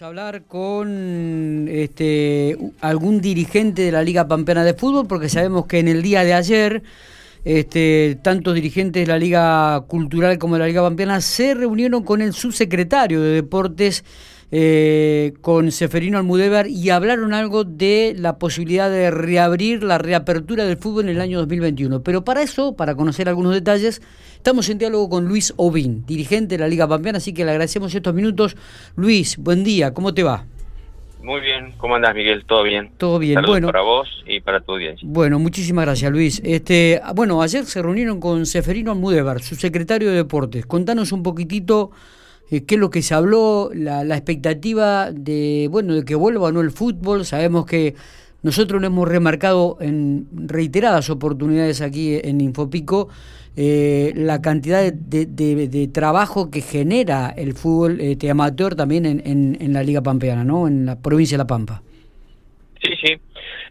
[0.00, 5.86] Hablar con este, algún dirigente de la Liga Pampeana de Fútbol, porque sabemos que en
[5.86, 6.82] el día de ayer,
[7.44, 12.22] este, tantos dirigentes de la Liga Cultural como de la Liga Pampeana se reunieron con
[12.22, 14.04] el subsecretario de Deportes,
[14.56, 20.76] eh, con Seferino Almudévar, y hablaron algo de la posibilidad de reabrir la reapertura del
[20.76, 22.02] fútbol en el año 2021.
[22.04, 24.00] Pero para eso, para conocer algunos detalles,
[24.44, 27.94] Estamos en diálogo con Luis Ovín, dirigente de la Liga Pampeana, así que le agradecemos
[27.94, 28.58] estos minutos.
[28.94, 30.44] Luis, buen día, ¿cómo te va?
[31.22, 32.44] Muy bien, ¿cómo andás Miguel?
[32.44, 32.90] ¿Todo bien?
[32.98, 33.68] Todo bien, bueno.
[33.68, 35.08] para vos y para tu audiencia.
[35.10, 36.42] Bueno, muchísimas gracias Luis.
[36.44, 40.66] Este, bueno, ayer se reunieron con Seferino Almudévar, su secretario de Deportes.
[40.66, 41.92] Contanos un poquitito
[42.62, 46.60] qué es lo que se habló, la, expectativa de, bueno, de que vuelva o no
[46.60, 47.24] el fútbol.
[47.24, 47.94] Sabemos que
[48.42, 53.08] nosotros lo hemos remarcado en reiteradas oportunidades aquí en Infopico
[53.56, 59.22] eh, la cantidad de, trabajo que genera el fútbol este, amateur también en,
[59.60, 60.66] en, la Liga Pampeana, ¿no?
[60.66, 61.80] En la provincia de La Pampa.
[62.82, 63.14] Sí, sí.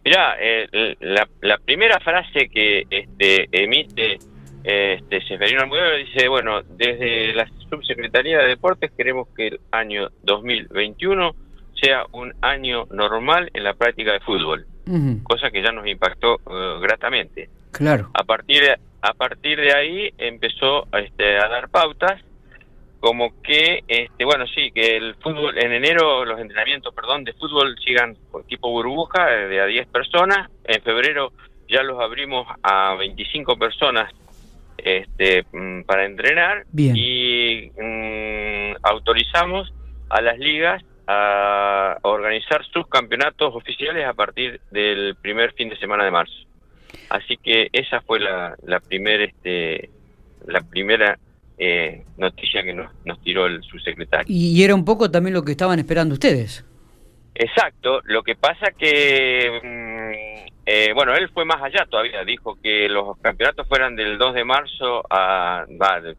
[0.06, 4.20] Mira, eh, la, la, primera frase que este, emite
[4.64, 11.36] este, Seferino Almudévar dice, bueno, desde la Subsecretaría de Deportes queremos que el año 2021
[11.82, 14.66] sea un año normal en la práctica de fútbol,
[15.24, 17.50] cosa que ya nos impactó eh, gratamente.
[17.72, 18.10] Claro.
[18.14, 22.22] A partir de, a partir de ahí empezó este, a dar pautas
[23.02, 27.76] como que, este, bueno, sí, que el fútbol, en enero los entrenamientos, perdón, de fútbol
[27.84, 31.34] sigan con tipo burbuja de a 10 personas, en febrero
[31.68, 34.14] ya los abrimos a 25 personas
[34.84, 39.74] este, mm, para entrenar y mm, autorizamos
[40.10, 46.06] a las ligas a organizar sus campeonatos oficiales a partir del primer fin de semana
[46.06, 46.34] de marzo.
[47.10, 49.90] Así que esa fue la, la primera este,
[50.48, 51.18] la primera
[51.58, 54.26] eh, noticia que nos, nos tiró el subsecretario.
[54.28, 56.66] Y era un poco también lo que estaban esperando ustedes.
[57.36, 59.83] Exacto, lo que pasa que, mm,
[60.66, 64.46] eh, bueno, él fue más allá todavía, dijo que los campeonatos fueran del 2 de
[64.46, 65.66] marzo a,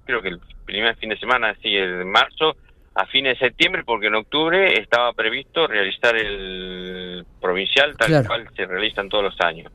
[0.05, 2.57] creo que el primer fin de semana, sí, el marzo,
[2.95, 8.67] a fines de septiembre, porque en octubre estaba previsto realizar el provincial tal cual se
[8.67, 9.73] realizan todos los años.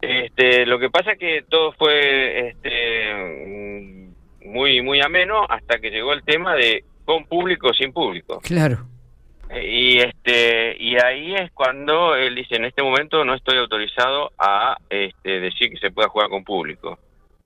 [0.00, 4.10] Este, lo que pasa es que todo fue este,
[4.44, 8.40] muy muy ameno hasta que llegó el tema de con público o sin público.
[8.40, 8.86] Claro.
[9.60, 14.76] Y este y ahí es cuando él dice en este momento no estoy autorizado a
[14.88, 16.98] este, decir que se pueda jugar con público.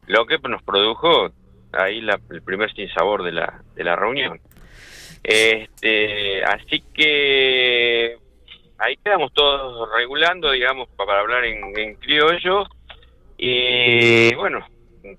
[0.07, 1.31] Lo que nos produjo
[1.73, 1.99] ahí
[2.31, 4.41] el primer sinsabor de la de la reunión.
[5.25, 8.17] Este, así que
[8.79, 12.65] ahí quedamos todos regulando, digamos, para hablar en, criollo.
[13.37, 14.65] Y bueno,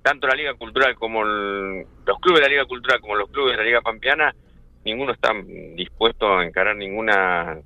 [0.02, 3.58] tanto la Liga Cultural como los clubes de la Liga Cultural como los clubes de
[3.58, 4.34] la Liga Pampeana,
[4.88, 5.34] ninguno está
[5.76, 7.60] dispuesto a encarar ninguna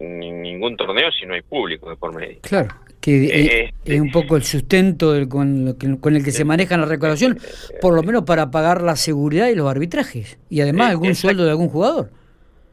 [0.00, 2.38] ningún torneo si no hay público de por medio.
[2.40, 2.68] Claro,
[3.00, 7.38] que es, este, un poco el sustento con, el que se maneja la recaudación,
[7.80, 11.50] por lo menos para pagar la seguridad y los arbitrajes, y además algún sueldo de
[11.50, 12.10] algún jugador.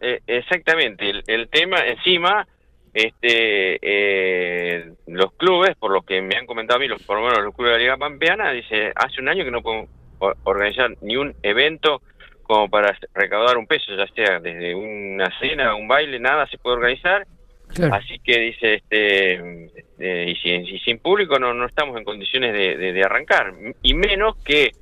[0.02, 2.48] Eh, exactamente, el, tema encima,
[2.94, 7.24] este, eh, los clubes, por lo que me han comentado a mí, los, por lo
[7.24, 9.90] menos los clubes de la Liga Pampeana, dice, hace un año que no podemos
[10.44, 12.02] organizar ni un evento
[12.44, 16.78] como para recaudar un peso, ya sea desde una cena, un baile, nada se puede
[16.78, 17.26] organizar.
[17.92, 23.52] Así que dice, este, eh, y, sin público no, no estamos en condiciones de arrancar,
[23.82, 24.74] y menos que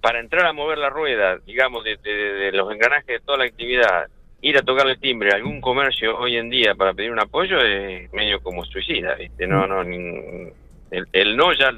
[0.00, 4.06] para entrar a mover la rueda, digamos, de, los engranajes de toda la actividad,
[4.40, 7.60] ir a tocarle el timbre a algún comercio hoy en día para pedir un apoyo
[7.60, 9.46] es medio como suicida, ¿viste?
[9.46, 11.72] No, no, el, no ya,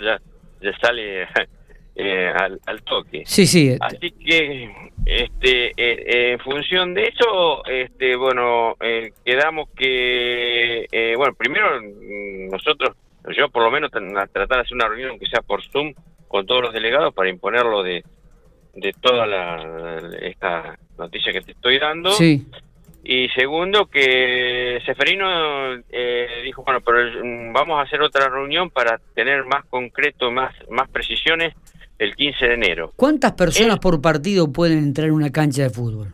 [0.60, 1.26] ya, sale
[1.96, 2.32] eh,
[2.66, 3.22] al, toque.
[3.24, 3.76] Sí, sí.
[3.80, 10.86] Así que, este, eh, en función de eso, este, bueno, eh, quedamos que,
[11.16, 11.80] bueno, primero
[12.50, 12.96] nosotros,
[13.36, 15.94] yo por lo menos tratar de hacer una reunión que sea por Zoom
[16.28, 18.04] con todos los delegados para imponerlo de,
[18.74, 22.12] de toda la, esta noticia que te estoy dando.
[22.12, 22.46] Sí.
[23.08, 28.98] Y segundo, que Seferino eh, dijo, bueno, pero mm, vamos a hacer otra reunión para
[29.14, 31.54] tener más concreto, más, más precisiones
[31.98, 32.92] el 15 de enero.
[32.96, 36.12] ¿Cuántas personas por partido pueden entrar en una cancha de fútbol?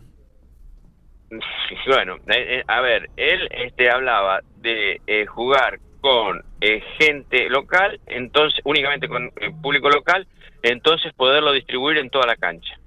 [1.87, 8.59] Bueno, eh, eh, a ver, él este, hablaba de jugar con eh, gente local, entonces
[8.65, 10.27] únicamente con el público local,
[10.61, 12.77] entonces poderlo distribuir en toda la cancha.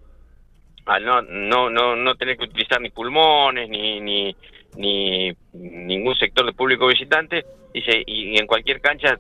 [0.85, 4.37] Al no no no no tener que utilizar ni pulmones ni ni
[4.77, 7.47] ni ningún sector de público visitante
[7.77, 9.19] dice y en cualquier cancha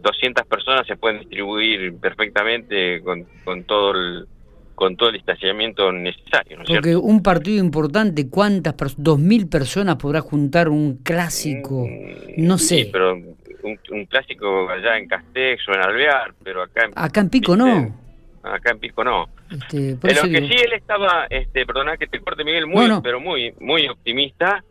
[0.00, 4.26] 200 personas se pueden distribuir perfectamente con, con todo el
[4.74, 6.58] con todo el distanciamiento necesario.
[6.58, 9.02] ¿no Porque un partido importante, ¿cuántas personas?
[9.04, 11.84] ¿Dos mil personas podrá juntar un clásico?
[11.84, 12.84] Mm, no sé.
[12.84, 17.28] Sí, pero un, clásico allá en Castex o en Alvear, pero acá en, acá en
[17.28, 17.92] Pico no.
[18.44, 19.28] Acá en Pico no.
[19.50, 23.52] Este, pero que sí él estaba, este, perdona que te corte Miguel, muy, pero muy,
[23.58, 24.62] muy optimista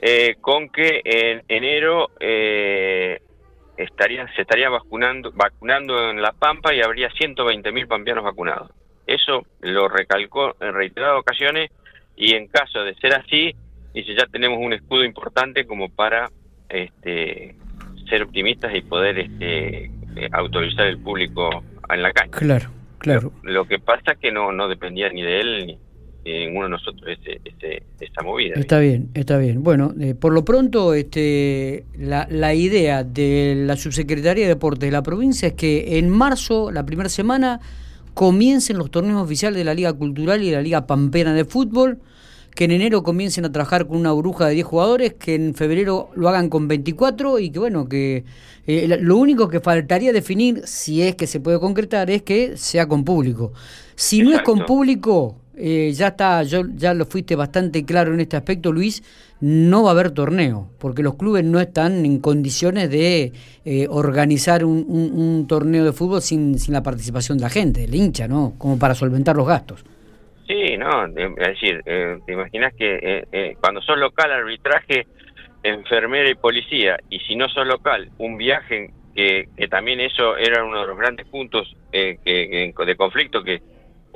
[0.00, 3.20] eh, con que en enero eh,
[3.76, 8.70] estaría, se estaría vacunando, vacunando en La Pampa y habría 120 mil pampeanos vacunados.
[9.06, 11.70] Eso lo recalcó en reiteradas ocasiones
[12.16, 13.54] y en caso de ser así,
[13.94, 16.30] dice ya tenemos un escudo importante como para
[16.68, 17.54] este,
[18.08, 19.90] ser optimistas y poder este,
[20.32, 22.30] autorizar el público en la calle.
[22.32, 23.32] Claro, claro.
[23.42, 25.78] Lo, que pasa es que no, no dependía ni de él ni
[26.32, 28.54] ninguno de nosotros ese, ese, esa movida.
[28.56, 29.62] Está bien, está bien.
[29.62, 34.90] Bueno, eh, por lo pronto este, la, la idea de la Subsecretaría de Deportes de
[34.90, 37.60] la provincia es que en marzo, la primera semana,
[38.16, 41.98] comiencen los torneos oficiales de la Liga Cultural y de la Liga Pampera de Fútbol,
[42.54, 46.08] que en enero comiencen a trabajar con una bruja de 10 jugadores, que en febrero
[46.14, 48.24] lo hagan con 24 y que bueno, que
[48.66, 52.88] eh, lo único que faltaría definir, si es que se puede concretar, es que sea
[52.88, 53.52] con público.
[53.94, 58.20] Si no es con público, eh, ya está, yo ya lo fuiste bastante claro en
[58.20, 59.02] este aspecto, Luis,
[59.40, 63.32] no va a haber torneo, porque los clubes no están en condiciones de
[63.64, 68.52] eh, organizar un, torneo de fútbol sin, la participación de la gente, del hincha, ¿no?
[68.58, 69.82] Como para solventar los gastos.
[70.46, 75.06] Sí, no, es decir, eh, te imaginas que cuando sos local, arbitraje,
[75.62, 80.62] enfermera y policía, y si no sos local, un viaje, que, que también eso era
[80.62, 83.62] uno de los grandes puntos que, de conflicto que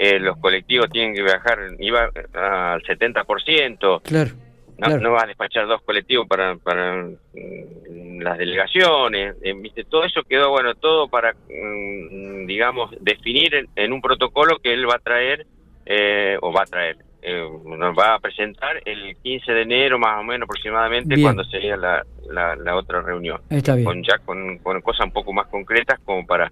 [0.03, 4.01] eh, los colectivos tienen que viajar, iba al 70%.
[4.03, 4.31] Claro.
[4.79, 9.85] No, no vas a despachar dos colectivos para, para mm, las delegaciones, eh, ¿viste?
[9.85, 14.95] todo eso quedó bueno, todo para, mm, digamos, definir en, un protocolo que él va
[14.95, 15.47] a traer,
[15.85, 20.23] eh, o va a traer, nos va a presentar el 15 de enero más o
[20.23, 23.43] menos aproximadamente cuando sería la, la, otra reunión.
[23.51, 23.85] Está bien.
[23.85, 26.51] Con, ya con, con cosas un poco más concretas como para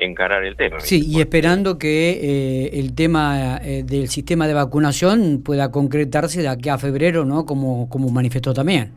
[0.00, 0.80] encarar el tema.
[0.80, 6.48] Sí, y esperando que eh, el tema eh, del sistema de vacunación pueda concretarse de
[6.48, 7.44] aquí a febrero, ¿no?
[7.44, 8.92] Como, como manifestó también.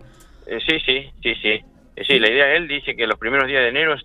[0.48, 1.62] Eh, sí, sí, sí, sí.
[2.08, 3.96] Sí, la idea de él dice que los primeros días de enero,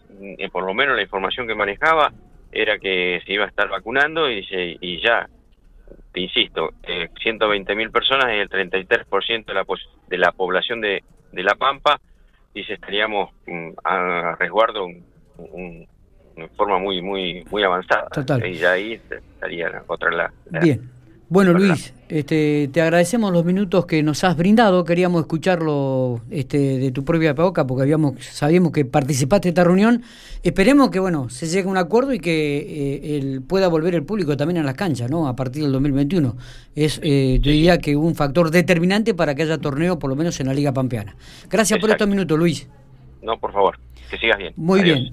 [0.52, 2.12] por lo menos la información que manejaba,
[2.52, 5.26] era que se iba a estar vacunando y, y ya,
[6.12, 6.74] te insisto,
[7.22, 9.64] 120 mil personas y el 33% de la,
[10.06, 11.02] de la población de,
[11.32, 11.98] de La Pampa,
[12.54, 15.86] dice estaríamos mm, a resguardo un
[16.38, 18.08] de forma muy muy muy avanzada.
[18.08, 18.46] Total.
[18.46, 20.98] Y ahí estaría otra la, Bien.
[21.30, 24.82] Bueno, Luis, este, te agradecemos los minutos que nos has brindado.
[24.84, 30.02] Queríamos escucharlo este, de tu propia boca porque habíamos, sabíamos que participaste en esta reunión.
[30.42, 34.38] Esperemos que bueno se llegue a un acuerdo y que eh, pueda volver el público
[34.38, 35.28] también a las canchas ¿no?
[35.28, 36.34] a partir del 2021.
[36.74, 40.40] Es, eh, yo diría que un factor determinante para que haya torneo, por lo menos
[40.40, 41.14] en la Liga Pampeana.
[41.50, 42.66] Gracias por estos minutos, Luis.
[43.20, 43.78] No, por favor.
[44.10, 44.54] Que sigas bien.
[44.56, 45.06] Muy bien.